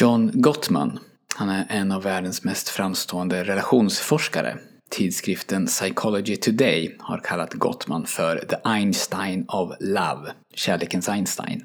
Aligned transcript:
John 0.00 0.30
Gottman, 0.34 0.98
han 1.34 1.48
är 1.48 1.66
en 1.68 1.92
av 1.92 2.02
världens 2.02 2.44
mest 2.44 2.68
framstående 2.68 3.44
relationsforskare. 3.44 4.58
Tidskriften 4.90 5.66
Psychology 5.66 6.36
Today 6.36 6.96
har 6.98 7.18
kallat 7.18 7.54
Gottman 7.54 8.06
för 8.06 8.38
“the 8.38 8.56
Einstein 8.64 9.44
of 9.48 9.72
love”, 9.80 10.32
kärlekens 10.54 11.08
Einstein. 11.08 11.64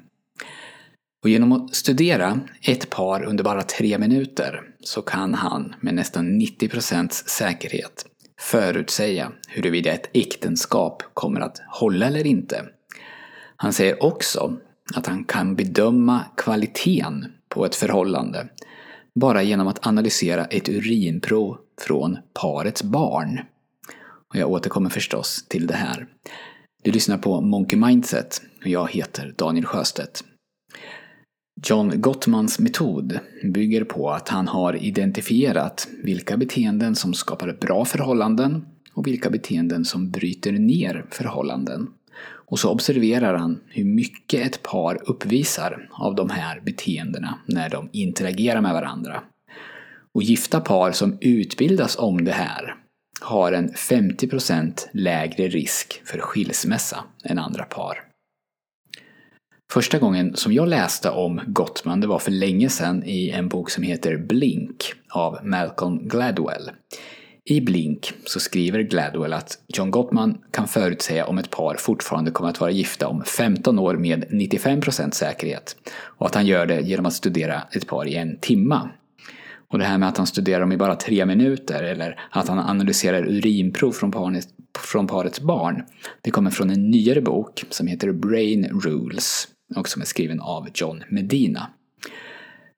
Och 1.22 1.28
genom 1.28 1.52
att 1.52 1.74
studera 1.74 2.40
ett 2.62 2.90
par 2.90 3.24
under 3.24 3.44
bara 3.44 3.62
tre 3.62 3.98
minuter 3.98 4.60
så 4.80 5.02
kan 5.02 5.34
han 5.34 5.74
med 5.80 5.94
nästan 5.94 6.40
90% 6.40 7.08
säkerhet 7.10 8.06
förutsäga 8.40 9.32
huruvida 9.48 9.92
ett 9.92 10.10
äktenskap 10.12 11.02
kommer 11.14 11.40
att 11.40 11.62
hålla 11.68 12.06
eller 12.06 12.26
inte. 12.26 12.64
Han 13.56 13.72
säger 13.72 14.02
också 14.02 14.56
att 14.94 15.06
han 15.06 15.24
kan 15.24 15.56
bedöma 15.56 16.24
kvaliteten 16.36 17.26
på 17.52 17.66
ett 17.66 17.74
förhållande 17.74 18.48
bara 19.14 19.42
genom 19.42 19.68
att 19.68 19.86
analysera 19.86 20.44
ett 20.44 20.68
urinprov 20.68 21.58
från 21.80 22.18
parets 22.40 22.82
barn. 22.82 23.40
Och 24.28 24.36
jag 24.36 24.50
återkommer 24.50 24.90
förstås 24.90 25.44
till 25.48 25.66
det 25.66 25.74
här. 25.74 26.06
Du 26.82 26.92
lyssnar 26.92 27.18
på 27.18 27.40
Monkey 27.40 27.78
Mindset 27.78 28.42
och 28.60 28.66
jag 28.66 28.90
heter 28.90 29.34
Daniel 29.38 29.66
Sjöstedt. 29.66 30.24
John 31.68 32.00
Gottmans 32.00 32.58
metod 32.58 33.18
bygger 33.44 33.84
på 33.84 34.10
att 34.10 34.28
han 34.28 34.48
har 34.48 34.76
identifierat 34.76 35.88
vilka 36.04 36.36
beteenden 36.36 36.94
som 36.94 37.14
skapar 37.14 37.58
bra 37.60 37.84
förhållanden 37.84 38.66
och 38.94 39.06
vilka 39.06 39.30
beteenden 39.30 39.84
som 39.84 40.10
bryter 40.10 40.52
ner 40.52 41.06
förhållanden. 41.10 41.88
Och 42.52 42.58
så 42.58 42.70
observerar 42.70 43.34
han 43.34 43.60
hur 43.68 43.84
mycket 43.84 44.46
ett 44.46 44.62
par 44.62 45.10
uppvisar 45.10 45.88
av 45.90 46.14
de 46.14 46.30
här 46.30 46.60
beteendena 46.60 47.38
när 47.46 47.70
de 47.70 47.88
interagerar 47.92 48.60
med 48.60 48.72
varandra. 48.72 49.22
Och 50.14 50.22
gifta 50.22 50.60
par 50.60 50.92
som 50.92 51.18
utbildas 51.20 51.98
om 51.98 52.24
det 52.24 52.32
här 52.32 52.74
har 53.20 53.52
en 53.52 53.72
50% 53.72 54.72
lägre 54.92 55.48
risk 55.48 56.02
för 56.04 56.18
skilsmässa 56.18 57.04
än 57.24 57.38
andra 57.38 57.64
par. 57.64 58.04
Första 59.72 59.98
gången 59.98 60.36
som 60.36 60.52
jag 60.52 60.68
läste 60.68 61.10
om 61.10 61.40
Gottman 61.46 62.00
det 62.00 62.06
var 62.06 62.18
för 62.18 62.30
länge 62.30 62.68
sedan 62.68 63.02
i 63.04 63.30
en 63.30 63.48
bok 63.48 63.70
som 63.70 63.82
heter 63.82 64.16
Blink 64.16 64.92
av 65.10 65.38
Malcolm 65.42 66.08
Gladwell. 66.08 66.70
I 67.44 67.60
Blink 67.60 68.12
så 68.24 68.40
skriver 68.40 68.82
Gladwell 68.82 69.32
att 69.32 69.58
John 69.68 69.90
Gottman 69.90 70.38
kan 70.50 70.68
förutsäga 70.68 71.26
om 71.26 71.38
ett 71.38 71.50
par 71.50 71.74
fortfarande 71.74 72.30
kommer 72.30 72.50
att 72.50 72.60
vara 72.60 72.70
gifta 72.70 73.08
om 73.08 73.24
15 73.24 73.78
år 73.78 73.94
med 73.94 74.24
95% 74.24 75.10
säkerhet. 75.10 75.76
Och 75.94 76.26
att 76.26 76.34
han 76.34 76.46
gör 76.46 76.66
det 76.66 76.80
genom 76.80 77.06
att 77.06 77.12
studera 77.12 77.62
ett 77.72 77.86
par 77.86 78.08
i 78.08 78.14
en 78.14 78.38
timma. 78.40 78.90
Och 79.68 79.78
det 79.78 79.84
här 79.84 79.98
med 79.98 80.08
att 80.08 80.16
han 80.16 80.26
studerar 80.26 80.60
dem 80.60 80.72
i 80.72 80.76
bara 80.76 80.96
tre 80.96 81.26
minuter 81.26 81.82
eller 81.82 82.20
att 82.30 82.48
han 82.48 82.58
analyserar 82.58 83.26
urinprov 83.26 83.92
från, 83.92 84.10
parets, 84.10 84.48
från 84.78 85.06
parets 85.06 85.40
barn. 85.40 85.82
Det 86.20 86.30
kommer 86.30 86.50
från 86.50 86.70
en 86.70 86.90
nyare 86.90 87.20
bok 87.20 87.64
som 87.70 87.86
heter 87.86 88.12
Brain 88.12 88.80
Rules 88.84 89.48
och 89.76 89.88
som 89.88 90.02
är 90.02 90.06
skriven 90.06 90.40
av 90.40 90.68
John 90.74 91.04
Medina. 91.08 91.70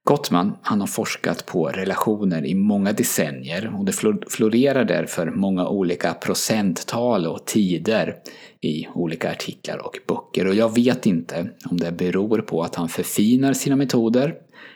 Gottman 0.06 0.56
han 0.62 0.80
har 0.80 0.86
forskat 0.86 1.46
på 1.46 1.68
relationer 1.68 2.46
i 2.46 2.54
många 2.54 2.92
decennier 2.92 3.74
och 3.78 3.84
det 3.84 3.92
florerar 4.28 4.84
därför 4.84 5.30
många 5.30 5.68
olika 5.68 6.14
procenttal 6.14 7.26
och 7.26 7.44
tider 7.44 8.16
i 8.60 8.88
olika 8.94 9.30
artiklar 9.30 9.78
och 9.78 9.98
böcker. 10.08 10.46
Och 10.46 10.54
jag 10.54 10.74
vet 10.74 11.06
inte 11.06 11.50
om 11.70 11.76
det 11.76 11.92
beror 11.92 12.38
på 12.38 12.62
att 12.62 12.74
han 12.74 12.88
förfinar 12.88 13.52
sina 13.52 13.76
metoder 13.76 14.34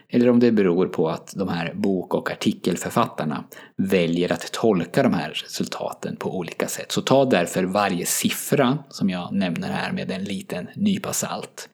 eller 0.09 0.31
om 0.31 0.41
det 0.41 0.53
beror 0.53 0.87
på 0.87 1.09
att 1.09 1.35
de 1.37 1.49
här 1.49 1.75
bok 1.75 2.15
och 2.15 2.31
artikelförfattarna 2.31 3.45
väljer 3.77 4.33
att 4.33 4.53
tolka 4.53 5.03
de 5.03 5.15
här 5.15 5.31
resultaten 5.31 6.17
på 6.17 6.39
olika 6.39 6.67
sätt. 6.67 6.93
Så 6.93 7.03
ta 7.03 7.25
därför 7.25 7.65
varje 7.65 8.07
siffra 8.07 8.79
som 8.89 9.11
jag 9.11 9.33
nämner 9.33 9.69
här 9.69 9.93
med 9.93 10.11
en 10.11 10.25
liten 10.25 10.69
nypa 10.77 11.13
salt. 11.13 11.69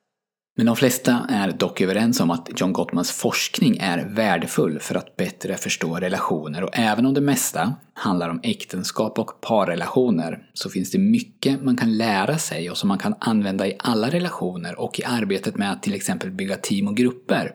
Men 0.57 0.67
de 0.67 0.77
flesta 0.77 1.27
är 1.29 1.53
dock 1.53 1.81
överens 1.81 2.21
om 2.21 2.31
att 2.31 2.49
John 2.57 2.73
Gottmans 2.73 3.11
forskning 3.11 3.77
är 3.81 4.09
värdefull 4.09 4.79
för 4.81 4.95
att 4.95 5.17
bättre 5.17 5.57
förstå 5.57 5.97
relationer 5.97 6.65
och 6.65 6.71
även 6.73 7.07
om 7.07 7.15
det 7.15 7.21
mesta 7.21 7.75
handlar 7.95 8.29
om 8.29 8.41
äktenskap 8.43 9.19
och 9.19 9.41
parrelationer 9.41 10.39
så 10.53 10.71
finns 10.71 10.91
det 10.91 10.99
mycket 10.99 11.63
man 11.63 11.77
kan 11.77 11.97
lära 11.97 12.39
sig 12.39 12.71
och 12.71 12.77
som 12.77 12.89
man 12.89 12.99
kan 12.99 13.15
använda 13.19 13.67
i 13.67 13.77
alla 13.79 14.11
relationer 14.11 14.81
och 14.81 15.01
i 15.01 15.05
arbetet 15.05 15.57
med 15.57 15.73
att 15.73 15.83
till 15.83 15.95
exempel 15.95 16.31
bygga 16.31 16.57
team 16.57 16.89
och 16.89 16.97
grupper 16.97 17.53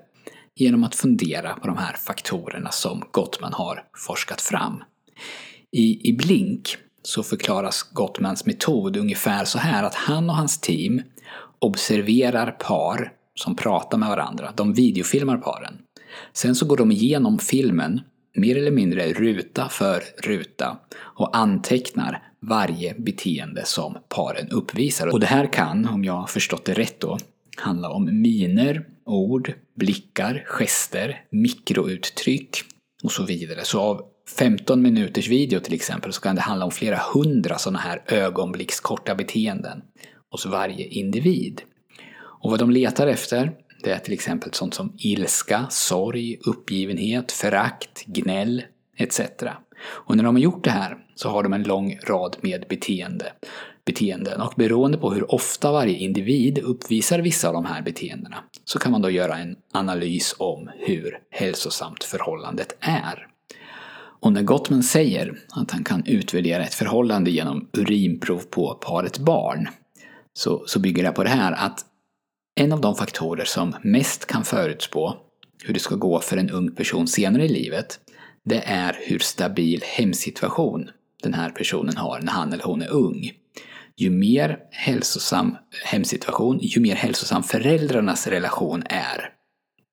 genom 0.55 0.83
att 0.83 0.95
fundera 0.95 1.53
på 1.53 1.67
de 1.67 1.77
här 1.77 1.93
faktorerna 1.93 2.71
som 2.71 3.03
Gottman 3.11 3.53
har 3.53 3.83
forskat 3.95 4.41
fram. 4.41 4.83
I, 5.71 6.09
i 6.09 6.13
Blink 6.13 6.77
så 7.03 7.23
förklaras 7.23 7.83
Gottmans 7.83 8.45
metod 8.45 8.97
ungefär 8.97 9.45
så 9.45 9.59
här 9.59 9.83
att 9.83 9.95
han 9.95 10.29
och 10.29 10.35
hans 10.35 10.59
team 10.59 11.01
observerar 11.59 12.51
par 12.51 13.13
som 13.35 13.55
pratar 13.55 13.97
med 13.97 14.09
varandra. 14.09 14.53
De 14.55 14.73
videofilmar 14.73 15.37
paren. 15.37 15.77
Sen 16.33 16.55
så 16.55 16.65
går 16.65 16.77
de 16.77 16.91
igenom 16.91 17.39
filmen, 17.39 18.01
mer 18.35 18.57
eller 18.57 18.71
mindre 18.71 19.13
ruta 19.13 19.69
för 19.69 20.03
ruta, 20.23 20.77
och 20.99 21.37
antecknar 21.37 22.23
varje 22.41 22.93
beteende 22.93 23.65
som 23.65 23.97
paren 24.15 24.49
uppvisar. 24.49 25.07
Och 25.07 25.19
det 25.19 25.25
här 25.25 25.53
kan, 25.53 25.87
om 25.87 26.03
jag 26.03 26.13
har 26.13 26.27
förstått 26.27 26.65
det 26.65 26.73
rätt 26.73 26.99
då, 26.99 27.17
handla 27.57 27.89
om 27.89 28.21
miner, 28.21 28.85
ord, 29.05 29.53
blickar, 29.75 30.45
gester, 30.47 31.23
mikrouttryck 31.29 32.57
och 33.03 33.11
så 33.11 33.23
vidare. 33.23 33.63
Så 33.63 33.79
av 33.79 34.01
15 34.37 34.81
minuters 34.81 35.27
video 35.27 35.59
till 35.59 35.73
exempel 35.73 36.13
så 36.13 36.21
kan 36.21 36.35
det 36.35 36.41
handla 36.41 36.65
om 36.65 36.71
flera 36.71 37.01
hundra 37.13 37.57
sådana 37.57 37.79
här 37.79 38.03
ögonblickskorta 38.07 39.15
beteenden 39.15 39.81
hos 40.31 40.45
varje 40.45 40.85
individ. 40.85 41.61
Och 42.41 42.51
vad 42.51 42.59
de 42.59 42.71
letar 42.71 43.07
efter 43.07 43.51
det 43.83 43.91
är 43.91 43.99
till 43.99 44.13
exempel 44.13 44.53
sånt 44.53 44.73
som 44.73 44.93
ilska, 44.97 45.65
sorg, 45.69 46.37
uppgivenhet, 46.45 47.31
förakt, 47.31 48.05
gnäll 48.05 48.63
etc. 48.97 49.21
Och 49.81 50.15
när 50.15 50.23
de 50.23 50.35
har 50.35 50.41
gjort 50.41 50.63
det 50.63 50.71
här 50.71 50.97
så 51.15 51.29
har 51.29 51.43
de 51.43 51.53
en 51.53 51.63
lång 51.63 51.99
rad 52.07 52.37
med 52.41 52.65
beteende, 52.69 53.33
beteenden 53.85 54.41
och 54.41 54.53
beroende 54.55 54.97
på 54.97 55.13
hur 55.13 55.33
ofta 55.33 55.71
varje 55.71 55.97
individ 55.97 56.57
uppvisar 56.59 57.19
vissa 57.19 57.47
av 57.47 57.53
de 57.53 57.65
här 57.65 57.81
beteendena 57.81 58.37
så 58.65 58.79
kan 58.79 58.91
man 58.91 59.01
då 59.01 59.09
göra 59.09 59.37
en 59.37 59.55
analys 59.73 60.35
om 60.37 60.69
hur 60.77 61.19
hälsosamt 61.29 62.03
förhållandet 62.03 62.77
är. 62.79 63.27
Och 64.21 64.33
när 64.33 64.43
Gottman 64.43 64.83
säger 64.83 65.33
att 65.49 65.71
han 65.71 65.83
kan 65.83 66.05
utvärdera 66.05 66.63
ett 66.63 66.73
förhållande 66.73 67.31
genom 67.31 67.69
urinprov 67.73 68.39
på 68.39 68.73
paret 68.73 69.19
barn 69.19 69.67
så, 70.33 70.63
så 70.67 70.79
bygger 70.79 71.03
det 71.03 71.11
på 71.11 71.23
det 71.23 71.29
här 71.29 71.51
att 71.51 71.85
en 72.55 72.73
av 72.73 72.81
de 72.81 72.95
faktorer 72.95 73.45
som 73.45 73.75
mest 73.81 74.25
kan 74.25 74.43
förutspå 74.43 75.17
hur 75.63 75.73
det 75.73 75.79
ska 75.79 75.95
gå 75.95 76.19
för 76.19 76.37
en 76.37 76.49
ung 76.49 76.75
person 76.75 77.07
senare 77.07 77.45
i 77.45 77.49
livet, 77.49 77.99
det 78.45 78.63
är 78.65 78.97
hur 78.99 79.19
stabil 79.19 79.83
hemsituation 79.85 80.89
den 81.23 81.33
här 81.33 81.49
personen 81.49 81.97
har 81.97 82.19
när 82.21 82.31
han 82.31 82.53
eller 82.53 82.63
hon 82.63 82.81
är 82.81 82.91
ung. 82.91 83.31
Ju 83.97 84.09
mer 84.09 84.59
hälsosam 84.71 85.57
hemsituation, 85.85 86.59
ju 86.61 86.81
mer 86.81 86.95
hälsosam 86.95 87.43
föräldrarnas 87.43 88.27
relation 88.27 88.83
är, 88.89 89.33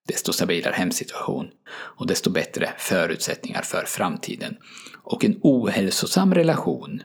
desto 0.09 0.33
stabilare 0.33 0.75
hemsituation 0.75 1.47
och 1.69 2.07
desto 2.07 2.31
bättre 2.31 2.73
förutsättningar 2.79 3.63
för 3.63 3.85
framtiden. 3.87 4.57
Och 5.03 5.25
en 5.25 5.39
ohälsosam 5.43 6.35
relation 6.35 7.03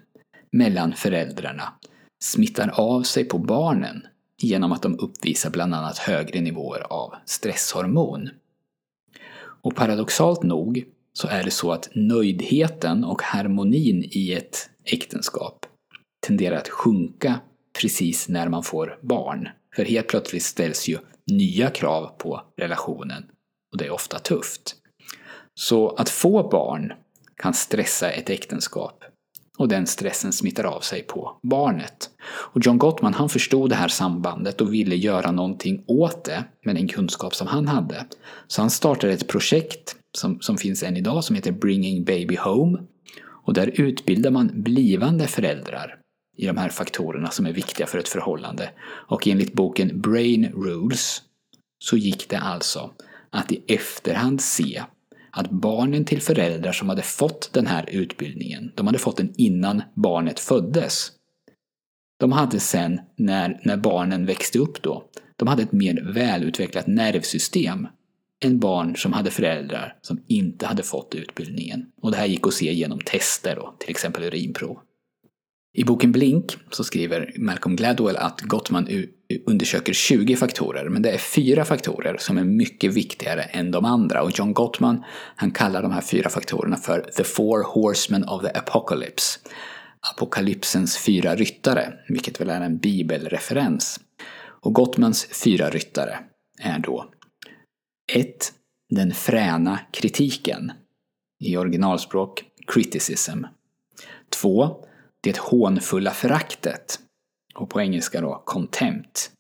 mellan 0.52 0.94
föräldrarna 0.94 1.74
smittar 2.24 2.70
av 2.74 3.04
sig 3.04 3.26
på 3.26 3.38
barnen 3.38 4.08
genom 4.38 4.72
att 4.72 4.82
de 4.82 5.00
uppvisar 5.00 5.50
bland 5.50 5.76
annat 5.76 5.98
högre 5.98 6.42
nivåer 6.42 6.82
av 6.90 7.14
stresshormon. 7.26 8.30
Och 9.62 9.76
paradoxalt 9.76 10.44
nog 10.44 10.85
så 11.14 11.28
är 11.28 11.44
det 11.44 11.52
så 11.52 11.72
att 11.72 11.90
nöjdheten 11.94 13.03
och 13.03 13.22
harmonin 13.22 14.09
i 14.12 14.34
ett 14.34 14.70
äktenskap 14.84 15.66
tenderar 16.28 16.58
att 16.58 16.70
sjunka 16.70 17.40
precis 17.82 18.29
när 18.29 18.50
man 18.50 18.64
får 18.64 19.00
barn. 19.02 19.50
För 19.76 19.85
helt 19.85 20.08
plötsligt 20.08 20.44
ställs 20.44 20.88
ju 20.88 20.97
nya 21.32 21.70
krav 21.70 22.08
på 22.17 22.41
relationen 22.58 23.26
och 23.72 23.78
det 23.78 23.85
är 23.85 23.91
ofta 23.91 24.20
tufft. 24.20 24.76
Så 25.53 25.90
att 25.90 26.09
få 26.09 26.50
barn 26.50 26.94
kan 27.35 27.53
stressa 27.53 28.09
ett 28.09 28.29
äktenskap 28.29 29.03
och 29.58 29.68
den 29.68 29.88
stressen 29.88 30.34
smittar 30.34 30.64
av 30.64 30.80
sig 30.80 31.03
på 31.03 31.40
barnet. 31.44 32.09
Och 32.24 32.66
John 32.66 32.78
Gottman 32.78 33.14
han 33.14 33.30
förstod 33.30 33.70
det 33.70 33.76
här 33.76 33.88
sambandet 33.88 34.62
och 34.62 34.74
ville 34.74 34.96
göra 34.96 35.32
någonting 35.32 35.84
åt 35.88 36.24
det 36.24 36.44
med 36.66 36.76
den 36.76 36.88
kunskap 36.88 37.36
som 37.36 37.48
han 37.48 37.68
hade. 37.68 38.06
Så 38.48 38.62
han 38.62 38.70
startade 38.70 39.14
ett 39.14 39.28
projekt 39.28 39.96
som, 40.18 40.40
som 40.42 40.58
finns 40.58 40.84
än 40.84 40.98
idag 40.98 41.24
som 41.24 41.36
heter 41.36 41.52
Bringing 41.52 42.03
Baby 42.03 42.36
Home. 42.36 42.80
Och 43.46 43.53
där 43.53 43.82
utbildar 43.82 44.32
man 44.32 44.52
blivande 44.53 45.28
föräldrar 45.28 45.98
i 46.38 46.46
de 46.46 46.58
här 46.58 46.70
faktorerna 46.70 47.30
som 47.30 47.46
är 47.46 47.53
viktiga 47.53 47.88
för 47.88 47.98
ett 47.98 48.09
förhållande. 48.09 48.70
Och 48.84 49.28
enligt 49.28 49.53
boken 49.53 50.02
Brain 50.02 50.46
Rules 50.46 51.22
så 51.84 51.98
gick 51.98 52.30
det 52.30 52.40
alltså 52.40 52.92
att 53.30 53.52
i 53.52 53.64
efterhand 53.68 54.42
se 54.42 54.84
att 55.31 55.49
barnen 55.49 56.05
till 56.05 56.22
föräldrar 56.22 56.72
som 56.72 56.89
hade 56.89 57.01
fått 57.01 57.53
den 57.53 57.67
här 57.67 57.89
utbildningen, 57.89 58.72
de 58.75 58.87
hade 58.87 58.99
fått 58.99 59.17
den 59.17 59.33
innan 59.37 59.83
barnet 59.93 60.39
föddes. 60.39 61.11
De 62.19 62.31
hade 62.31 62.59
sen, 62.59 63.01
när, 63.16 63.61
när 63.63 63.78
barnen 63.78 64.25
växte 64.25 64.59
upp 64.59 64.81
då, 64.81 65.03
de 65.35 65.47
hade 65.47 65.63
ett 65.63 65.72
mer 65.72 66.13
välutvecklat 66.13 66.87
nervsystem 66.87 67.87
än 68.43 68.59
barn 68.59 68.95
som 68.95 69.13
hade 69.13 69.31
föräldrar 69.31 69.95
som 70.01 70.23
inte 70.28 70.66
hade 70.66 70.83
fått 70.83 71.16
utbildningen. 71.16 71.85
Och 72.01 72.11
det 72.11 72.17
här 72.17 72.25
gick 72.25 72.47
att 72.47 72.53
se 72.53 72.73
genom 72.73 72.99
tester 72.99 73.59
och 73.59 73.79
till 73.79 73.89
exempel 73.89 74.23
urinprov. 74.23 74.79
I 75.73 75.84
boken 75.84 76.12
Blink 76.12 76.58
så 76.70 76.84
skriver 76.84 77.34
Malcolm 77.38 77.76
Gladwell 77.76 78.18
att 78.18 78.41
Gottman 78.41 78.88
undersöker 79.46 79.94
20 79.94 80.35
faktorer, 80.35 80.90
men 80.90 81.02
det 81.02 81.12
är 81.12 81.18
fyra 81.18 81.66
faktorer 81.66 82.18
som 82.18 82.38
är 82.38 82.44
mycket 82.44 82.94
viktigare 82.94 83.41
än 83.41 83.72
de 83.72 83.85
andra. 83.85 84.23
Och 84.23 84.32
John 84.40 84.53
Gottman 84.53 85.03
han 85.35 85.52
kallar 85.52 85.82
de 85.82 85.91
här 85.91 86.02
fyra 86.02 86.29
faktorerna 86.29 86.78
för 86.78 87.00
“the 87.18 87.23
four 87.23 87.64
horsemen 87.64 88.23
of 88.23 88.41
the 88.41 88.50
apocalypse”. 88.58 89.40
Apokalypsens 90.14 90.97
fyra 90.97 91.35
ryttare, 91.35 91.94
vilket 92.08 92.41
väl 92.41 92.50
är 92.50 92.62
en 92.62 92.78
bibelreferens. 92.78 94.00
Och 94.62 94.74
Gottmans 94.74 95.26
fyra 95.44 95.70
ryttare 95.70 96.20
är 96.59 96.79
då 96.79 97.06
1. 98.14 98.53
Den 98.90 99.14
fräna 99.14 99.79
kritiken. 99.91 100.72
I 101.40 101.58
originalspråk 101.58 102.44
criticism. 102.67 103.44
2 104.41 104.85
det 105.22 105.38
hånfulla 105.38 106.12
föraktet. 106.12 107.00
Och 107.56 107.70
på 107.70 107.82
engelska 107.82 108.22
då 108.22 108.44
contempt. 108.46 109.32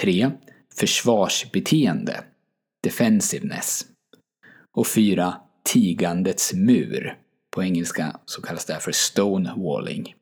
3. 0.00 0.30
Försvarsbeteende. 0.76 2.24
Defensiveness. 2.82 3.86
Och 4.72 4.86
4. 4.86 5.34
Tigandets 5.64 6.52
mur. 6.52 7.18
På 7.50 7.62
engelska 7.62 8.20
så 8.24 8.42
kallas 8.42 8.64
det 8.64 8.72
här 8.72 8.80
för 8.80 8.92
stonewalling. 8.92 10.14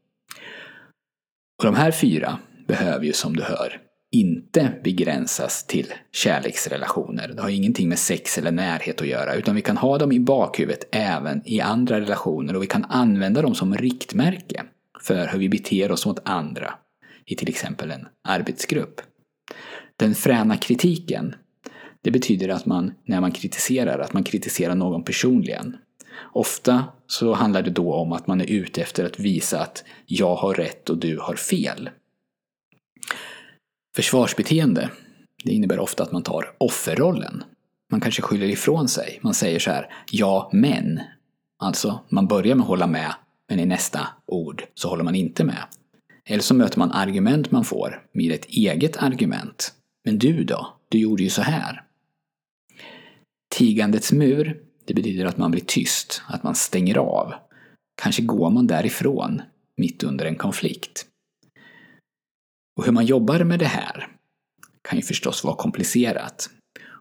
Och 1.59 1.65
de 1.65 1.75
här 1.75 1.91
fyra 1.91 2.39
behöver 2.67 3.05
ju 3.05 3.13
som 3.13 3.37
du 3.37 3.43
hör 3.43 3.81
inte 4.13 4.73
begränsas 4.85 5.67
till 5.67 5.87
kärleksrelationer. 6.13 7.29
Det 7.29 7.43
har 7.43 7.49
ingenting 7.49 7.89
med 7.89 7.99
sex 7.99 8.39
eller 8.39 8.51
närhet 8.51 9.01
att 9.01 9.07
göra, 9.07 9.35
utan 9.35 9.55
vi 9.55 9.63
kan 9.63 9.77
ha 9.77 9.99
dem 9.99 10.13
i 10.13 10.21
bakhuvudet 10.21 10.89
även 10.93 11.43
i 11.45 11.61
andra 11.61 12.01
relationer 12.01 12.57
och 12.57 12.63
vi 12.63 12.67
kan 12.67 12.85
använda 12.85 13.43
dem 13.43 13.55
som 13.55 13.75
riktmärke 13.75 14.65
för 15.03 15.27
hur 15.27 15.39
vi 15.39 15.49
beter 15.49 15.93
oss 15.93 16.07
mot 16.07 16.19
andra 16.25 16.75
i 17.27 17.37
till 17.37 17.49
exempel 17.49 17.91
en 17.91 18.07
arbetsgrupp. 18.29 19.01
Den 19.97 20.15
fräna 20.15 20.57
kritiken, 20.57 21.35
det 22.03 22.11
betyder 22.11 22.49
att 22.49 22.67
man, 22.67 22.93
när 23.05 23.21
man 23.21 23.33
kritiserar, 23.33 23.99
att 23.99 24.13
man 24.13 24.25
kritiserar 24.25 24.75
någon 24.75 25.05
personligen. 25.05 25.77
Ofta 26.33 26.85
så 27.07 27.33
handlar 27.33 27.63
det 27.63 27.71
då 27.71 27.95
om 27.95 28.13
att 28.13 28.27
man 28.27 28.41
är 28.41 28.51
ute 28.51 28.83
efter 28.83 29.05
att 29.05 29.19
visa 29.19 29.61
att 29.61 29.85
jag 30.07 30.35
har 30.35 30.55
rätt 30.55 30.91
och 30.91 30.99
du 30.99 31.19
har 31.19 31.35
fel. 31.35 31.91
Försvarsbeteende, 33.97 34.91
det 35.45 35.53
innebär 35.53 35.79
ofta 35.79 36.03
att 36.03 36.13
man 36.13 36.23
tar 36.23 36.55
offerrollen. 36.59 37.45
Man 37.91 38.01
kanske 38.01 38.23
skyller 38.23 38.47
ifrån 38.47 38.89
sig. 38.89 39.19
Man 39.23 39.35
säger 39.35 39.59
så 39.59 39.71
här, 39.71 39.93
ja 40.11 40.51
men. 40.53 41.01
Alltså, 41.59 42.01
man 42.09 42.27
börjar 42.27 42.55
med 42.55 42.63
att 42.63 42.69
hålla 42.69 42.87
med, 42.87 43.15
men 43.51 43.61
i 43.61 43.67
nästa 43.67 44.09
ord 44.27 44.65
så 44.75 44.89
håller 44.89 45.05
man 45.05 45.15
inte 45.15 45.45
med. 45.45 45.65
Eller 46.25 46.43
så 46.43 46.55
möter 46.55 46.79
man 46.79 46.93
argument 46.93 47.51
man 47.51 47.65
får 47.65 48.03
med 48.13 48.33
ett 48.33 48.45
eget 48.45 48.97
argument. 48.97 49.73
Men 50.05 50.19
du 50.19 50.45
då? 50.45 50.77
Du 50.89 50.99
gjorde 50.99 51.23
ju 51.23 51.31
så 51.31 51.43
här. 51.43 51.83
Tigandets 53.55 54.13
mur, 54.13 54.61
det 54.85 54.95
betyder 54.95 55.25
att 55.25 55.39
man 55.39 55.51
blir 55.51 55.65
tyst, 55.67 56.23
att 56.29 56.43
man 56.43 56.55
stänger 56.55 56.99
av. 56.99 57.35
Kanske 58.03 58.23
går 58.23 58.51
man 58.51 58.67
därifrån, 58.67 59.43
mitt 59.77 60.03
under 60.03 60.25
en 60.25 60.37
konflikt. 60.37 61.07
Och 62.77 62.85
hur 62.85 62.93
man 62.93 63.07
jobbar 63.07 63.45
med 63.45 63.59
det 63.59 63.67
här 63.67 64.09
kan 64.83 64.99
ju 64.99 65.03
förstås 65.03 65.45
vara 65.45 65.57
komplicerat. 65.57 66.51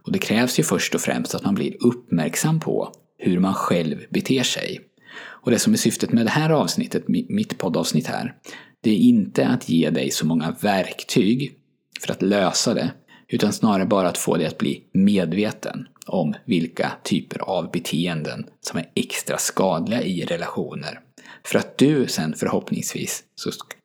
Och 0.06 0.12
det 0.12 0.20
krävs 0.20 0.60
ju 0.60 0.64
först 0.64 0.96
och 0.96 1.02
främst 1.02 1.36
att 1.36 1.44
man 1.44 1.56
blir 1.56 1.86
uppmärksam 1.86 2.60
på 2.60 2.94
hur 3.18 3.40
man 3.40 3.54
själv 3.54 4.06
beter 4.10 4.44
sig. 4.44 4.89
Och 5.22 5.52
det 5.52 5.60
som 5.60 5.74
är 5.74 5.78
syftet 5.78 6.12
med 6.12 6.26
det 6.26 6.30
här 6.30 6.50
avsnittet, 6.50 7.08
mitt 7.08 7.58
poddavsnitt 7.58 8.08
här, 8.08 8.36
det 8.82 8.90
är 8.90 8.98
inte 8.98 9.48
att 9.48 9.70
ge 9.70 9.90
dig 9.90 10.12
så 10.12 10.26
många 10.26 10.56
verktyg 10.62 11.54
för 12.02 12.12
att 12.12 12.22
lösa 12.22 12.74
det, 12.74 12.92
utan 13.28 13.54
snarare 13.54 13.86
bara 13.86 14.08
att 14.08 14.18
få 14.18 14.38
dig 14.38 14.46
att 14.46 14.58
bli 14.58 14.84
medveten 14.94 15.88
om 16.06 16.34
vilka 16.46 16.92
typer 17.04 17.40
av 17.40 17.72
beteenden 17.72 18.46
som 18.62 18.80
är 18.80 18.90
extra 18.96 19.38
skadliga 19.38 20.02
i 20.04 20.26
relationer. 20.26 21.00
För 21.46 21.60
att 21.60 21.78
du 21.78 22.08
sen 22.08 22.34
förhoppningsvis 22.34 23.24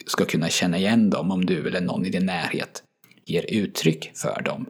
ska 0.07 0.25
kunna 0.25 0.49
känna 0.49 0.79
igen 0.79 1.11
dem 1.11 1.31
om 1.31 1.47
du 1.47 1.67
eller 1.69 1.81
någon 1.81 2.07
i 2.07 2.11
din 2.11 2.27
närhet 2.27 2.83
ger 3.27 3.45
uttryck 3.49 4.11
för 4.15 4.43
dem. 4.43 4.67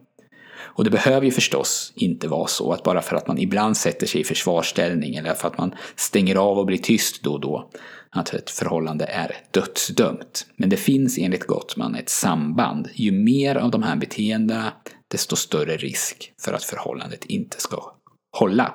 Och 0.65 0.85
det 0.85 0.91
behöver 0.91 1.27
ju 1.27 1.33
förstås 1.33 1.93
inte 1.95 2.29
vara 2.29 2.47
så 2.47 2.73
att 2.73 2.83
bara 2.83 3.03
för 3.03 3.17
att 3.17 3.29
man 3.29 3.39
ibland 3.39 3.77
sätter 3.77 4.07
sig 4.07 4.21
i 4.21 4.25
försvarsställning 4.25 5.15
eller 5.15 5.35
för 5.35 5.49
att 5.49 5.59
man 5.59 5.75
stänger 5.97 6.37
av 6.37 6.59
och 6.59 6.67
blir 6.67 6.79
tyst 6.79 7.23
då 7.23 7.33
och 7.33 7.41
då, 7.41 7.71
att 8.11 8.35
ett 8.35 8.51
förhållande 8.51 9.05
är 9.05 9.37
dödsdömt. 9.51 10.47
Men 10.57 10.69
det 10.69 10.77
finns 10.77 11.19
enligt 11.19 11.47
Gottman 11.47 11.95
ett 11.95 12.09
samband. 12.09 12.89
Ju 12.95 13.13
mer 13.13 13.57
av 13.57 13.71
de 13.71 13.83
här 13.83 13.97
beteendena, 13.97 14.73
desto 15.11 15.37
större 15.37 15.77
risk 15.77 16.33
för 16.41 16.53
att 16.53 16.65
förhållandet 16.65 17.25
inte 17.25 17.61
ska 17.61 17.93
hålla. 18.39 18.75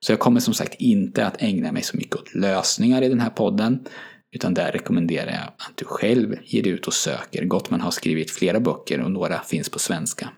Så 0.00 0.12
jag 0.12 0.20
kommer 0.20 0.40
som 0.40 0.54
sagt 0.54 0.74
inte 0.78 1.26
att 1.26 1.42
ägna 1.42 1.72
mig 1.72 1.82
så 1.82 1.96
mycket 1.96 2.16
åt 2.16 2.34
lösningar 2.34 3.02
i 3.02 3.08
den 3.08 3.20
här 3.20 3.30
podden, 3.30 3.84
utan 4.34 4.54
där 4.54 4.72
rekommenderar 4.72 5.30
jag 5.30 5.42
att 5.42 5.76
du 5.76 5.84
själv 5.84 6.36
ger 6.44 6.62
dig 6.62 6.72
ut 6.72 6.86
och 6.86 6.94
söker. 6.94 7.44
Gottman 7.44 7.80
har 7.80 7.90
skrivit 7.90 8.30
flera 8.30 8.60
böcker 8.60 9.00
och 9.00 9.10
några 9.10 9.40
finns 9.40 9.68
på 9.68 9.78
svenska. 9.78 10.28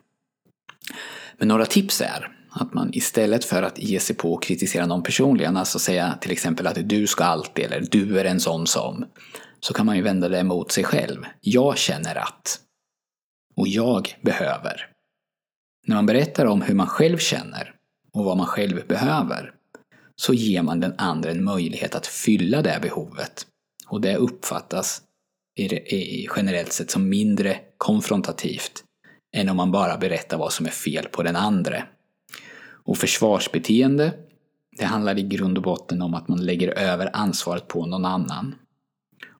Men 1.38 1.48
några 1.48 1.66
tips 1.66 2.00
är 2.00 2.30
att 2.50 2.74
man 2.74 2.90
istället 2.92 3.44
för 3.44 3.62
att 3.62 3.78
ge 3.78 4.00
sig 4.00 4.16
på 4.16 4.32
och 4.32 4.42
kritisera 4.42 4.86
någon 4.86 5.02
personligen, 5.02 5.56
alltså 5.56 5.78
säga 5.78 6.18
till 6.20 6.30
exempel 6.30 6.66
att 6.66 6.88
du 6.88 7.06
ska 7.06 7.24
alltid 7.24 7.64
eller 7.64 7.86
du 7.90 8.20
är 8.20 8.24
en 8.24 8.40
sån 8.40 8.66
som, 8.66 9.04
så 9.60 9.74
kan 9.74 9.86
man 9.86 9.96
ju 9.96 10.02
vända 10.02 10.28
det 10.28 10.44
mot 10.44 10.72
sig 10.72 10.84
själv. 10.84 11.24
Jag 11.40 11.78
känner 11.78 12.14
att. 12.14 12.60
Och 13.56 13.68
jag 13.68 14.18
behöver. 14.22 14.90
När 15.86 15.96
man 15.96 16.06
berättar 16.06 16.46
om 16.46 16.62
hur 16.62 16.74
man 16.74 16.86
själv 16.86 17.18
känner 17.18 17.74
och 18.12 18.24
vad 18.24 18.36
man 18.36 18.46
själv 18.46 18.86
behöver, 18.86 19.52
så 20.16 20.34
ger 20.34 20.62
man 20.62 20.80
den 20.80 20.94
andra 20.98 21.30
en 21.30 21.44
möjlighet 21.44 21.94
att 21.94 22.06
fylla 22.06 22.62
det 22.62 22.78
behovet. 22.82 23.46
Och 23.86 24.00
det 24.00 24.16
uppfattas 24.16 25.02
generellt 26.36 26.72
sett 26.72 26.90
som 26.90 27.08
mindre 27.08 27.60
konfrontativt 27.78 28.83
än 29.34 29.48
om 29.48 29.56
man 29.56 29.72
bara 29.72 29.96
berättar 29.96 30.38
vad 30.38 30.52
som 30.52 30.66
är 30.66 30.70
fel 30.70 31.08
på 31.08 31.22
den 31.22 31.36
andra. 31.36 31.82
Och 32.84 32.98
försvarsbeteende, 32.98 34.12
det 34.78 34.84
handlar 34.84 35.18
i 35.18 35.22
grund 35.22 35.58
och 35.58 35.64
botten 35.64 36.02
om 36.02 36.14
att 36.14 36.28
man 36.28 36.44
lägger 36.44 36.68
över 36.78 37.10
ansvaret 37.12 37.68
på 37.68 37.86
någon 37.86 38.04
annan. 38.04 38.54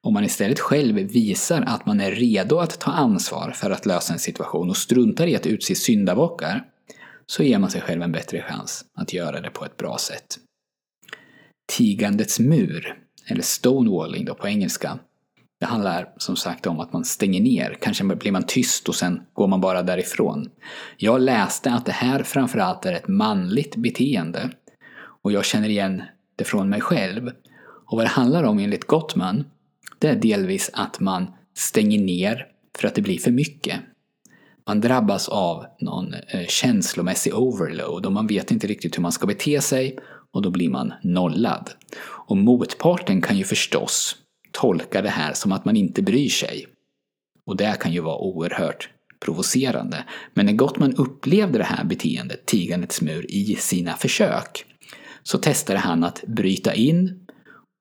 Om 0.01 0.15
man 0.15 0.25
istället 0.25 0.61
själv 0.61 0.95
visar 0.95 1.63
att 1.63 1.87
man 1.87 2.01
är 2.01 2.11
redo 2.11 2.59
att 2.59 2.81
ta 2.81 2.91
ansvar 2.91 3.51
för 3.51 3.71
att 3.71 3.87
lösa 3.87 4.13
en 4.13 4.19
situation 4.19 4.71
och 4.71 4.77
struntar 4.77 5.27
i 5.27 5.37
att 5.37 5.47
utse 5.47 5.75
syndabockar, 5.75 6.65
så 7.27 7.43
ger 7.43 7.59
man 7.59 7.71
sig 7.71 7.81
själv 7.81 8.03
en 8.03 8.13
bättre 8.13 8.43
chans 8.43 8.85
att 8.95 9.13
göra 9.13 9.41
det 9.41 9.51
på 9.51 9.65
ett 9.65 9.77
bra 9.77 9.99
sätt. 9.99 10.39
Tigandets 11.73 12.41
mur, 12.41 12.99
eller 13.27 13.43
stonewalling 13.43 14.25
då 14.25 14.35
på 14.35 14.49
engelska, 14.49 14.99
det 15.65 15.69
handlar 15.69 16.09
som 16.17 16.37
sagt 16.37 16.67
om 16.67 16.81
att 16.81 16.93
man 16.93 17.05
stänger 17.05 17.41
ner, 17.41 17.79
kanske 17.81 18.05
blir 18.05 18.33
man 18.33 18.47
tyst 18.47 18.89
och 18.89 18.95
sen 18.95 19.23
går 19.33 19.47
man 19.47 19.61
bara 19.61 19.83
därifrån. 19.83 20.51
Jag 20.97 21.21
läste 21.21 21.73
att 21.73 21.87
det 21.87 21.93
här 21.93 22.23
framförallt 22.23 22.87
är 22.87 22.93
ett 22.93 23.09
manligt 23.09 23.77
beteende 23.77 24.51
och 25.23 25.33
jag 25.33 25.45
känner 25.45 25.69
igen 25.69 26.03
det 26.37 26.45
från 26.45 26.69
mig 26.69 26.81
själv. 26.81 27.31
Och 27.87 27.97
vad 27.97 28.05
det 28.05 28.11
handlar 28.11 28.45
om 28.45 28.59
enligt 28.59 28.87
Gottman, 28.87 29.45
det 29.99 30.09
är 30.09 30.17
delvis 30.17 30.71
att 30.73 31.01
man 31.01 31.27
stänger 31.55 31.99
ner 31.99 32.47
för 32.79 32.89
att 32.89 32.95
det 32.95 33.03
blir 33.03 33.19
för 33.19 33.31
mycket. 33.31 33.81
Man 34.67 34.81
drabbas 34.81 35.29
av 35.29 35.67
någon 35.81 36.15
eh, 36.15 36.47
känslomässig 36.49 37.35
overload 37.35 38.07
och 38.07 38.13
man 38.13 38.27
vet 38.27 38.51
inte 38.51 38.67
riktigt 38.67 38.97
hur 38.97 39.03
man 39.03 39.13
ska 39.13 39.27
bete 39.27 39.61
sig 39.61 39.99
och 40.33 40.43
då 40.43 40.51
blir 40.51 40.71
man 40.71 40.93
nollad. 41.03 41.71
Och 42.05 42.37
motparten 42.37 43.23
kan 43.23 43.39
ju 43.39 43.45
förstås 43.45 44.17
tolkar 44.61 45.03
det 45.03 45.09
här 45.09 45.33
som 45.33 45.53
att 45.53 45.65
man 45.65 45.77
inte 45.77 46.03
bryr 46.03 46.29
sig. 46.29 46.67
Och 47.47 47.57
det 47.57 47.77
kan 47.81 47.93
ju 47.93 48.01
vara 48.01 48.19
oerhört 48.19 48.89
provocerande. 49.21 50.05
Men 50.35 50.47
när 50.47 50.53
Gottman 50.53 50.95
upplevde 50.97 51.59
det 51.59 51.65
här 51.65 51.85
beteendet, 51.85 52.47
tigandets 52.47 53.03
mur, 53.03 53.27
i 53.29 53.57
sina 53.57 53.93
försök 53.97 54.65
så 55.23 55.39
testade 55.39 55.79
han 55.79 56.05
att 56.05 56.25
bryta 56.27 56.75
in 56.75 57.21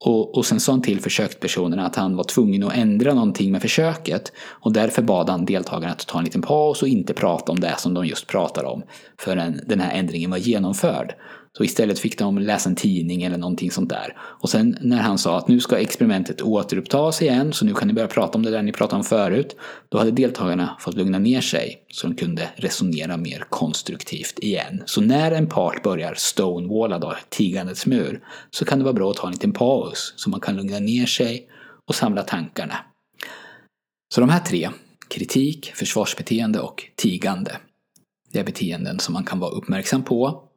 Och, 0.06 0.38
och 0.38 0.46
sen 0.46 0.60
sa 0.60 0.72
han 0.72 0.82
till 0.82 1.00
försökspersonerna 1.02 1.86
att 1.86 1.96
han 1.96 2.16
var 2.16 2.24
tvungen 2.24 2.64
att 2.64 2.76
ändra 2.76 3.14
någonting 3.14 3.52
med 3.52 3.62
försöket 3.62 4.32
och 4.62 4.74
därför 4.74 5.02
bad 5.02 5.30
han 5.30 5.46
deltagarna 5.46 5.94
att 5.94 6.08
ta 6.08 6.18
en 6.18 6.26
liten 6.26 6.42
paus 6.42 6.82
och 6.82 6.88
inte 6.88 7.14
prata 7.14 7.52
om 7.52 7.60
det 7.60 7.76
som 7.78 7.94
de 7.94 8.06
just 8.06 8.28
pratade 8.28 8.68
om 8.68 8.84
förrän 9.20 9.62
den 9.68 9.80
här 9.80 10.00
ändringen 10.00 10.30
var 10.30 10.38
genomförd. 10.38 11.16
Så 11.58 11.64
istället 11.64 12.00
fick 12.00 12.18
de 12.18 12.38
läsa 12.38 12.70
en 12.70 12.76
tidning 12.76 13.24
eller 13.24 13.38
någonting 13.38 13.72
sånt 13.72 13.90
där. 13.90 14.18
Och 14.20 14.50
sen 14.50 14.78
när 14.82 15.02
han 15.02 15.18
sa 15.18 15.38
att 15.38 15.48
nu 15.48 15.60
ska 15.60 15.78
experimentet 15.78 16.42
återupptas 16.42 17.22
igen 17.22 17.54
så 17.54 17.66
nu 17.66 17.74
kan 17.74 17.88
ni 17.88 17.94
börja 17.94 18.08
prata 18.08 18.38
om 18.38 18.44
det 18.44 18.52
där 18.52 18.64
ni 18.64 18.72
pratade 18.72 18.98
om 18.98 19.04
förut. 19.04 19.56
Då 19.90 19.98
hade 19.98 20.12
deltagarna 20.12 20.78
fått 20.80 20.96
lugna 20.96 21.20
ner 21.20 21.42
sig 21.42 21.86
så 21.92 22.08
de 22.08 22.16
kunde 22.16 22.50
resonera 22.56 23.18
mer 23.18 23.46
konstruktivt 23.50 24.40
igen. 24.40 24.84
Så 24.86 25.02
när 25.02 25.32
en 25.32 25.48
part 25.48 25.84
börjar 25.84 26.14
stonewalla 26.14 27.00
då, 27.00 27.16
tigandets 27.30 27.86
mur, 27.86 28.24
så 28.52 28.66
kan 28.66 28.78
det 28.78 28.84
vara 28.84 28.94
bra 28.94 29.12
att 29.12 29.18
ta 29.18 29.28
en 29.28 29.34
liten 29.34 29.54
paus 29.54 30.14
så 30.16 30.30
man 30.30 30.40
kan 30.40 30.56
lugna 30.56 30.80
ner 30.80 31.06
sig 31.06 31.48
och 31.88 31.96
samla 31.96 32.24
tankarna. 32.24 32.76
Så 34.14 34.22
de 34.22 34.30
här 34.30 34.40
tre, 34.40 34.70
kritik, 35.08 35.72
försvarsbeteende 35.76 36.60
och 36.60 36.84
tigande, 36.96 37.58
det 38.32 38.40
är 38.40 38.44
beteenden 38.44 39.00
som 39.00 39.14
man 39.14 39.24
kan 39.24 39.40
vara 39.40 39.52
uppmärksam 39.52 40.04
på 40.04 40.50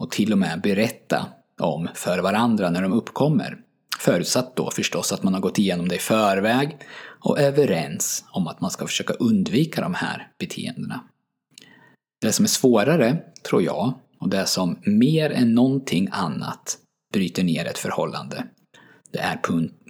och 0.00 0.10
till 0.10 0.32
och 0.32 0.38
med 0.38 0.60
berätta 0.60 1.26
om 1.60 1.88
för 1.94 2.18
varandra 2.18 2.70
när 2.70 2.82
de 2.82 2.92
uppkommer. 2.92 3.58
Förutsatt 3.98 4.56
då 4.56 4.70
förstås 4.70 5.12
att 5.12 5.22
man 5.22 5.34
har 5.34 5.40
gått 5.40 5.58
igenom 5.58 5.88
det 5.88 5.94
i 5.94 5.98
förväg 5.98 6.78
och 7.20 7.40
är 7.40 7.46
överens 7.46 8.24
om 8.32 8.48
att 8.48 8.60
man 8.60 8.70
ska 8.70 8.86
försöka 8.86 9.12
undvika 9.12 9.80
de 9.80 9.94
här 9.94 10.28
beteendena. 10.38 11.04
Det 12.20 12.32
som 12.32 12.44
är 12.44 12.48
svårare, 12.48 13.18
tror 13.48 13.62
jag, 13.62 13.94
och 14.20 14.28
det 14.28 14.46
som 14.46 14.78
mer 14.82 15.30
än 15.30 15.54
någonting 15.54 16.08
annat 16.12 16.78
bryter 17.12 17.44
ner 17.44 17.64
ett 17.66 17.78
förhållande, 17.78 18.44
det 19.12 19.18
är 19.18 19.40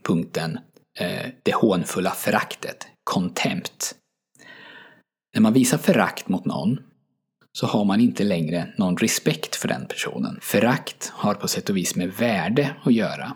punkten 0.04 0.58
eh, 0.98 1.30
det 1.42 1.54
hånfulla 1.54 2.10
föraktet, 2.10 2.86
contempt. 3.04 3.94
När 5.34 5.40
man 5.40 5.52
visar 5.52 5.78
förakt 5.78 6.28
mot 6.28 6.44
någon 6.44 6.80
så 7.52 7.66
har 7.66 7.84
man 7.84 8.00
inte 8.00 8.24
längre 8.24 8.72
någon 8.76 8.96
respekt 8.96 9.56
för 9.56 9.68
den 9.68 9.86
personen. 9.86 10.38
Förakt 10.42 11.12
har 11.14 11.34
på 11.34 11.48
sätt 11.48 11.70
och 11.70 11.76
vis 11.76 11.96
med 11.96 12.12
värde 12.12 12.76
att 12.82 12.92
göra. 12.92 13.32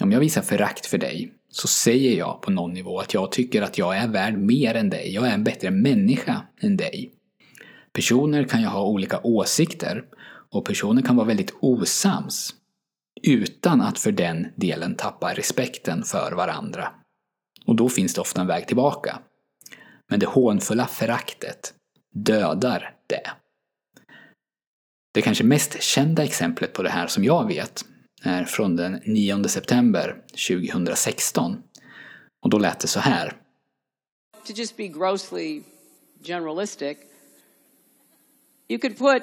Om 0.00 0.12
jag 0.12 0.20
visar 0.20 0.42
förakt 0.42 0.86
för 0.86 0.98
dig 0.98 1.32
så 1.50 1.68
säger 1.68 2.18
jag 2.18 2.42
på 2.42 2.50
någon 2.50 2.72
nivå 2.72 2.98
att 2.98 3.14
jag 3.14 3.32
tycker 3.32 3.62
att 3.62 3.78
jag 3.78 3.96
är 3.96 4.08
värd 4.08 4.38
mer 4.38 4.74
än 4.74 4.90
dig. 4.90 5.14
Jag 5.14 5.26
är 5.26 5.34
en 5.34 5.44
bättre 5.44 5.70
människa 5.70 6.42
än 6.60 6.76
dig. 6.76 7.12
Personer 7.92 8.44
kan 8.44 8.60
ju 8.60 8.66
ha 8.66 8.84
olika 8.84 9.20
åsikter 9.22 10.04
och 10.50 10.64
personer 10.64 11.02
kan 11.02 11.16
vara 11.16 11.26
väldigt 11.26 11.54
osams 11.60 12.54
utan 13.22 13.80
att 13.80 13.98
för 13.98 14.12
den 14.12 14.46
delen 14.56 14.94
tappa 14.94 15.34
respekten 15.34 16.02
för 16.02 16.32
varandra. 16.32 16.92
Och 17.66 17.76
då 17.76 17.88
finns 17.88 18.14
det 18.14 18.20
ofta 18.20 18.40
en 18.40 18.46
väg 18.46 18.66
tillbaka. 18.66 19.18
Men 20.08 20.20
det 20.20 20.26
hånfulla 20.26 20.86
föraktet 20.86 21.74
dödar 22.14 22.94
det. 23.06 23.30
Det 25.12 25.22
kanske 25.22 25.44
mest 25.44 25.82
kända 25.82 26.24
exemplet 26.24 26.72
på 26.72 26.82
det 26.82 26.90
här 26.90 27.06
som 27.06 27.24
jag 27.24 27.46
vet 27.46 27.84
är 28.22 28.44
från 28.44 28.76
den 28.76 29.00
9 29.06 29.44
september 29.48 30.16
2016. 30.48 31.62
Och 32.42 32.50
då 32.50 32.58
lät 32.58 32.80
det 32.80 32.88
så 32.88 33.00
här. 33.00 33.36
To 34.46 34.52
just 34.52 34.76
be 34.76 34.88
grossly 34.88 35.62
generalistic, 36.22 36.98
you 38.68 38.78
could 38.78 38.98
put 38.98 39.22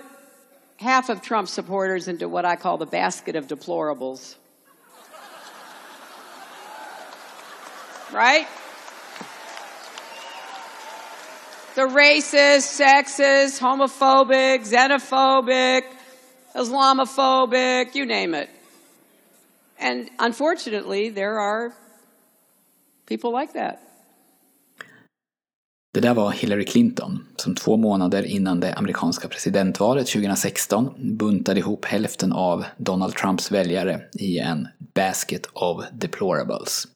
half 0.80 1.10
of 1.10 1.22
Trump's 1.22 1.50
supporters 1.50 2.08
into 2.08 2.28
what 2.28 2.46
I 2.46 2.62
call 2.62 2.78
the 2.78 2.86
basket 2.86 3.36
of 3.36 3.48
deplorables. 3.48 4.38
Right? 8.14 8.48
The 11.78 11.84
racist, 11.84 12.82
sexist, 12.82 13.60
homophobic, 13.62 14.66
xenophobic, 14.66 15.84
Islamophobic, 16.56 17.94
you 17.94 18.06
name 18.08 18.34
it. 18.34 18.50
And 19.80 20.10
unfortunately, 20.18 21.12
there 21.12 21.40
are 21.40 21.74
people 23.06 23.32
like 23.32 23.54
that. 23.54 23.80
Det 25.94 26.02
där 26.02 26.14
var 26.14 26.32
Hillary 26.32 26.66
Clinton 26.66 27.28
som 27.36 27.56
två 27.56 27.78
månader 27.78 28.24
innan 28.24 28.60
det 28.60 28.74
amerikanska 28.74 29.28
presidentvalet 29.28 30.08
2016 30.08 30.94
buntade 31.18 31.60
ihop 31.60 31.86
hälften 31.86 32.34
av 32.34 32.66
Donald 32.78 33.16
Trumps 33.16 33.52
väljare 33.52 34.02
i 34.14 34.40
en 34.40 34.68
basket 34.96 35.46
of 35.54 35.86
deplorables. 35.92 36.88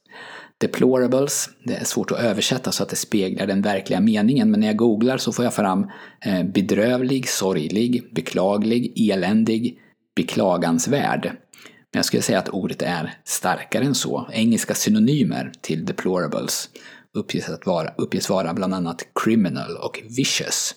Deplorables, 0.62 1.50
det 1.64 1.76
är 1.76 1.84
svårt 1.84 2.12
att 2.12 2.20
översätta 2.20 2.72
så 2.72 2.84
att 2.84 2.90
det 2.90 2.96
speglar 2.96 3.48
den 3.48 3.62
verkliga 3.62 4.00
meningen 4.00 4.52
men 4.52 4.60
när 4.60 4.68
jag 4.68 4.76
googlar 4.76 5.18
så 5.18 5.32
får 5.32 5.46
jag 5.46 5.54
fram 5.54 5.92
eh, 6.26 6.44
bedrövlig, 6.44 7.30
sorglig, 7.30 8.14
beklaglig, 8.14 9.10
eländig, 9.12 9.80
beklagansvärd. 10.16 11.26
Men 11.26 12.00
jag 12.00 12.06
skulle 12.06 12.22
säga 12.22 12.40
att 12.40 12.50
ordet 12.50 12.82
är 12.82 13.14
starkare 13.24 13.84
än 13.84 13.96
så. 13.96 14.30
Engelska 14.32 14.74
synonymer 14.74 15.52
till 15.62 15.86
deplorables 15.86 16.70
uppges, 17.14 17.50
att 17.50 17.66
vara, 17.66 17.94
uppges 17.98 18.30
vara 18.30 18.54
bland 18.54 18.74
annat 18.74 19.04
criminal 19.24 19.78
och 19.78 20.02
vicious. 20.18 20.76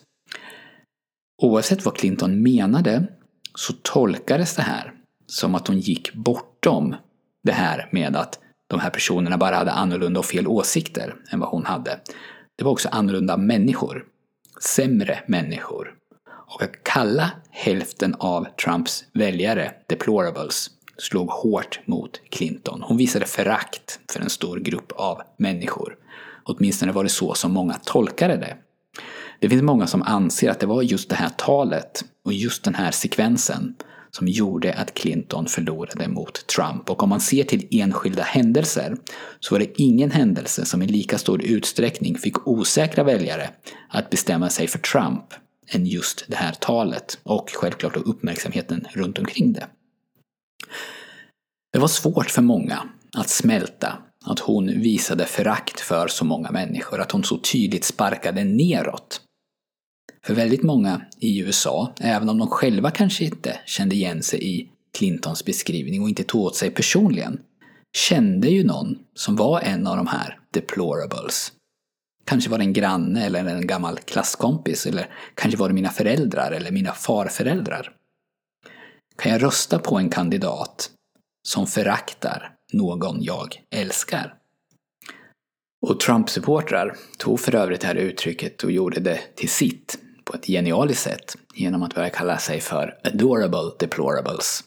Oavsett 1.43 1.85
vad 1.85 1.97
Clinton 1.97 2.43
menade 2.43 3.07
så 3.55 3.73
tolkades 3.83 4.57
det 4.57 4.63
här 4.63 4.93
som 5.27 5.55
att 5.55 5.69
hon 5.69 5.79
gick 5.79 6.15
bortom 6.15 6.95
det 7.43 7.53
här 7.53 7.89
med 7.93 8.17
att 8.17 8.39
de 8.67 8.81
här 8.81 8.91
personerna 8.91 9.39
bara 9.39 9.57
hade 9.57 9.73
annorlunda 9.73 10.21
och 10.21 10.27
fel 10.27 10.49
åsikter 10.49 11.15
än 11.31 11.41
vad 11.41 11.49
hon 11.49 11.65
hade. 11.65 12.01
Det 12.57 12.65
var 12.65 12.73
också 12.73 12.89
annorlunda 12.93 13.37
människor. 13.37 14.05
Sämre 14.61 15.19
människor. 15.27 15.95
Och 16.47 16.63
att 16.63 16.83
kalla 16.83 17.31
hälften 17.51 18.15
av 18.19 18.47
Trumps 18.65 19.05
väljare 19.13 19.73
deplorables 19.87 20.71
slog 20.99 21.31
hårt 21.31 21.81
mot 21.87 22.21
Clinton. 22.31 22.83
Hon 22.83 22.97
visade 22.97 23.27
förakt 23.27 24.01
för 24.13 24.21
en 24.21 24.31
stor 24.31 24.57
grupp 24.57 24.93
av 24.93 25.23
människor. 25.37 25.97
Åtminstone 26.45 26.93
var 26.93 27.03
det 27.03 27.11
så 27.11 27.35
som 27.35 27.53
många 27.53 27.75
tolkade 27.75 28.37
det. 28.37 28.57
Det 29.41 29.49
finns 29.49 29.63
många 29.63 29.87
som 29.87 30.03
anser 30.03 30.51
att 30.51 30.61
det 30.61 30.67
var 30.67 30.83
just 30.83 31.09
det 31.09 31.17
här 31.17 31.29
talet 31.29 32.05
och 32.25 32.33
just 32.33 32.65
den 32.65 32.75
här 32.75 32.91
sekvensen 32.91 33.75
som 34.17 34.29
gjorde 34.29 34.75
att 34.75 34.95
Clinton 34.95 35.47
förlorade 35.47 36.09
mot 36.09 36.47
Trump. 36.47 36.91
Och 36.91 37.03
om 37.03 37.09
man 37.09 37.21
ser 37.21 37.45
till 37.45 37.69
enskilda 37.71 38.23
händelser 38.23 38.97
så 39.41 39.55
var 39.55 39.59
det 39.59 39.81
ingen 39.81 40.11
händelse 40.11 40.65
som 40.65 40.83
i 40.83 40.87
lika 40.87 41.19
stor 41.19 41.43
utsträckning 41.43 42.19
fick 42.19 42.49
osäkra 42.49 43.05
väljare 43.05 43.51
att 43.89 44.11
bestämma 44.11 44.51
sig 44.51 44.69
för 44.69 44.79
Trump 44.79 45.25
än 45.69 45.87
just 45.87 46.25
det 46.29 46.37
här 46.37 46.53
talet 46.53 47.19
och 47.23 47.51
självklart 47.51 47.97
uppmärksamheten 47.97 48.87
runt 48.93 49.19
omkring 49.19 49.53
det. 49.53 49.67
Det 51.73 51.79
var 51.79 51.89
svårt 51.89 52.31
för 52.31 52.43
många 52.43 52.89
att 53.17 53.29
smälta 53.29 53.99
att 54.25 54.39
hon 54.39 54.67
visade 54.67 55.27
förakt 55.27 55.81
för 55.81 56.09
så 56.09 56.25
många 56.25 56.51
människor, 56.51 57.01
att 57.01 57.13
hon 57.13 57.25
så 57.25 57.39
tydligt 57.39 57.85
sparkade 57.85 58.45
neråt. 58.45 59.21
För 60.27 60.35
väldigt 60.35 60.63
många 60.63 61.01
i 61.19 61.41
USA, 61.41 61.93
även 62.01 62.29
om 62.29 62.39
de 62.39 62.49
själva 62.49 62.91
kanske 62.91 63.25
inte 63.25 63.61
kände 63.67 63.95
igen 63.95 64.23
sig 64.23 64.45
i 64.45 64.69
Clintons 64.99 65.45
beskrivning 65.45 66.03
och 66.03 66.09
inte 66.09 66.25
tog 66.25 66.43
åt 66.43 66.57
sig 66.57 66.71
personligen, 66.71 67.41
kände 67.97 68.49
ju 68.49 68.65
någon 68.65 68.99
som 69.15 69.37
var 69.37 69.61
en 69.61 69.87
av 69.87 69.97
de 69.97 70.07
här 70.07 70.39
deplorables. 70.51 71.53
Kanske 72.25 72.51
var 72.51 72.59
det 72.59 72.65
en 72.65 72.73
granne 72.73 73.27
eller 73.27 73.45
en 73.45 73.67
gammal 73.67 73.99
klasskompis 73.99 74.87
eller 74.87 75.07
kanske 75.35 75.59
var 75.59 75.69
det 75.69 75.75
mina 75.75 75.91
föräldrar 75.91 76.53
eller 76.53 76.71
mina 76.71 76.93
farföräldrar. 76.93 77.93
Kan 79.17 79.33
jag 79.33 79.43
rösta 79.43 79.79
på 79.79 79.99
en 79.99 80.11
kandidat 80.11 80.91
som 81.49 81.67
föraktar 81.67 82.53
någon 82.73 83.23
jag 83.23 83.63
älskar? 83.71 84.35
Och 85.87 86.01
Trump-supportrar 86.01 86.97
tog 87.19 87.41
för 87.41 87.55
övrigt 87.55 87.81
det 87.81 87.87
här 87.87 87.95
uttrycket 87.95 88.65
och 88.65 88.71
gjorde 88.73 89.01
det 89.01 89.21
till 89.37 89.49
sitt 89.49 89.99
på 90.25 90.35
ett 90.35 90.47
genialiskt 90.47 91.03
sätt 91.03 91.37
genom 91.55 91.83
att 91.83 91.95
börja 91.95 92.11
kalla 92.11 92.39
sig 92.39 92.61
för 92.61 92.99
adorable 93.05 93.71
deplorables. 93.79 94.65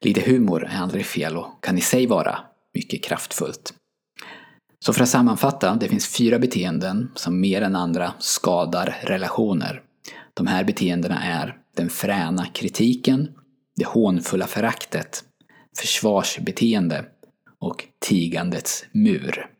Lite 0.00 0.20
humor 0.20 0.64
är 0.64 0.78
aldrig 0.78 1.06
fel 1.06 1.36
och 1.36 1.64
kan 1.64 1.78
i 1.78 1.80
sig 1.80 2.06
vara 2.06 2.38
mycket 2.74 3.04
kraftfullt. 3.04 3.74
Så 4.84 4.92
för 4.92 5.02
att 5.02 5.08
sammanfatta, 5.08 5.74
det 5.74 5.88
finns 5.88 6.08
fyra 6.08 6.38
beteenden 6.38 7.10
som 7.14 7.40
mer 7.40 7.62
än 7.62 7.76
andra 7.76 8.12
skadar 8.18 8.98
relationer. 9.02 9.82
De 10.34 10.46
här 10.46 10.64
beteendena 10.64 11.24
är 11.24 11.58
den 11.76 11.90
fräna 11.90 12.46
kritiken, 12.46 13.28
det 13.76 13.86
hånfulla 13.86 14.46
föraktet, 14.46 15.24
försvarsbeteende 15.78 17.04
och 17.60 17.84
tigandets 17.98 18.84
mur. 18.92 19.50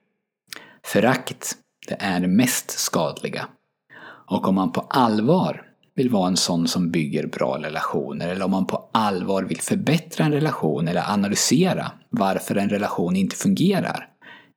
Förakt, 0.85 1.57
det 1.89 1.97
är 2.01 2.21
det 2.21 2.29
mest 2.29 2.71
skadliga 2.71 3.49
och 4.27 4.49
om 4.49 4.55
man 4.55 4.73
på 4.73 4.81
allvar 4.81 5.63
vill 5.95 6.11
vara 6.11 6.29
en 6.29 6.37
sån 6.37 6.69
som 6.69 6.91
bygger 6.91 7.27
bra 7.27 7.59
relationer 7.63 8.29
eller 8.29 8.45
om 8.45 8.51
man 8.51 8.67
på 8.67 8.89
allvar 8.93 9.43
vill 9.43 9.61
förbättra 9.61 10.25
en 10.25 10.33
relation 10.33 10.89
eller 10.89 11.13
analysera 11.13 11.93
varför 12.11 12.57
en 12.57 12.69
relation 12.69 13.17
inte 13.17 13.37
fungerar, 13.37 14.09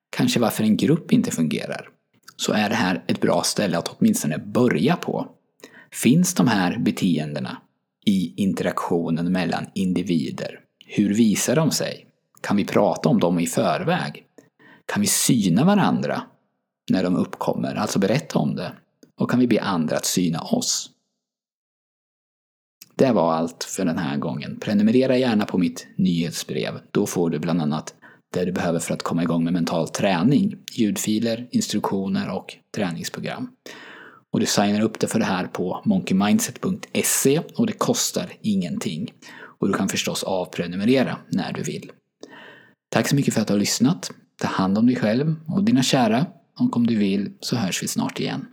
kanske 0.10 0.40
varför 0.40 0.64
en 0.64 0.78
grupp 0.78 1.14
inte 1.14 1.32
fungerar, 1.32 1.90
så 2.36 2.54
är 2.54 2.70
det 2.70 2.76
här 2.76 3.04
ett 3.08 3.22
bra 3.22 3.44
ställe 3.44 3.78
att 3.78 3.96
åtminstone 3.98 4.38
börja 4.38 4.96
på. 4.96 5.28
Finns 5.92 6.34
de 6.34 6.48
här 6.48 6.78
beteendena 6.78 7.58
i 8.06 8.34
interaktionen 8.42 9.32
mellan 9.32 9.66
individer? 9.74 10.60
Hur 10.86 11.14
visar 11.14 11.56
de 11.56 11.72
sig? 11.72 12.06
Kan 12.42 12.58
vi 12.58 12.66
prata 12.66 13.10
om 13.10 13.20
dem 13.20 13.40
i 13.40 13.48
förväg? 13.48 14.24
Kan 14.86 15.02
vi 15.02 15.08
syna 15.08 15.66
varandra 15.66 16.22
när 16.92 17.04
de 17.04 17.16
uppkommer, 17.16 17.76
alltså 17.76 18.00
berätta 18.00 18.40
om 18.40 18.56
det? 18.56 18.72
Och 19.20 19.30
kan 19.30 19.40
vi 19.40 19.48
be 19.48 19.62
andra 19.62 19.98
att 19.98 20.06
syna 20.06 20.42
oss? 20.42 20.90
Det 22.96 23.12
var 23.12 23.34
allt 23.34 23.64
för 23.64 23.86
den 23.86 23.98
här 23.98 24.18
gången. 24.18 24.60
Prenumerera 24.60 25.18
gärna 25.18 25.46
på 25.46 25.58
mitt 25.58 25.88
nyhetsbrev. 25.96 26.74
Då 26.92 27.06
får 27.06 27.30
du 27.30 27.40
bland 27.40 27.62
annat 27.62 27.96
det 28.34 28.46
du 28.46 28.52
behöver 28.52 28.80
för 28.80 28.94
att 28.94 29.04
komma 29.04 29.24
igång 29.24 29.44
med 29.44 29.54
mental 29.54 29.90
träning. 29.90 30.56
Ljudfiler, 30.72 31.48
instruktioner 31.52 32.30
och 32.30 32.56
träningsprogram. 32.76 33.50
Och 34.32 34.40
du 34.40 34.46
signar 34.46 34.82
upp 34.82 35.00
dig 35.00 35.10
för 35.10 35.20
det 35.20 35.26
här 35.26 35.48
på 35.48 35.82
monkeymindset.se 35.86 37.42
och 37.56 37.68
det 37.68 37.74
kostar 37.74 38.34
ingenting. 38.42 39.14
Och 39.60 39.68
du 39.68 39.74
kan 39.74 39.90
förstås 39.90 40.24
avprenumerera 40.24 41.18
när 41.30 41.54
du 41.54 41.64
vill. 41.64 41.92
Tack 42.90 43.08
så 43.08 43.16
mycket 43.16 43.34
för 43.34 43.42
att 43.42 43.48
du 43.48 43.54
har 43.54 43.60
lyssnat. 43.60 44.12
Ta 44.42 44.48
hand 44.48 44.78
om 44.78 44.86
dig 44.86 44.96
själv 44.96 45.36
och 45.48 45.64
dina 45.64 45.84
kära. 45.84 46.26
Och 46.60 46.78
om 46.78 46.88
du 46.88 46.96
vill 46.96 47.32
så 47.40 47.56
hörs 47.56 47.84
vi 47.84 47.88
snart 47.88 48.20
igen. 48.20 48.46